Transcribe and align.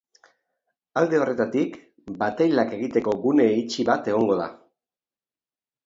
Alde 1.01 1.19
horretatik, 1.25 1.77
batailak 2.23 2.75
egiteko 2.81 3.17
gune 3.27 3.49
itxi 3.61 3.89
bat 3.95 4.13
egongo 4.15 4.43
da. 4.45 4.53